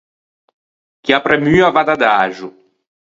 Chi 1.03 1.11
à 1.17 1.19
premmua 1.25 1.69
vadde 1.75 1.93
adaxo. 1.95 2.47